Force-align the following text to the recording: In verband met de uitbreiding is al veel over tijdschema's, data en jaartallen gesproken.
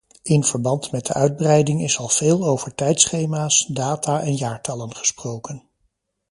In 0.23 0.43
verband 0.43 0.91
met 0.91 1.05
de 1.05 1.13
uitbreiding 1.13 1.81
is 1.81 1.97
al 1.97 2.07
veel 2.07 2.43
over 2.43 2.75
tijdschema's, 2.75 3.65
data 3.69 4.21
en 4.21 4.35
jaartallen 4.35 4.95
gesproken. 4.95 5.63